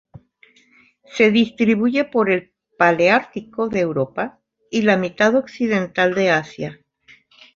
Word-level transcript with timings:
Se 1.05 1.29
distribuye 1.29 2.05
por 2.05 2.31
el 2.31 2.55
paleártico 2.75 3.69
de 3.69 3.81
Europa 3.81 4.39
y 4.71 4.81
la 4.81 4.97
mitad 4.97 5.35
occidental 5.35 6.15
de 6.15 6.31
Asia. 6.31 6.79